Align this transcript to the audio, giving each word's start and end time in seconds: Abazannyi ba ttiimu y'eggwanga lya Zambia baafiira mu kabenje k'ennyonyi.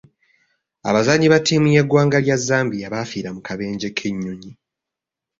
Abazannyi 0.89 1.27
ba 1.31 1.39
ttiimu 1.41 1.67
y'eggwanga 1.75 2.17
lya 2.25 2.37
Zambia 2.47 2.91
baafiira 2.93 3.29
mu 3.35 3.41
kabenje 3.47 3.87
k'ennyonyi. 3.97 4.51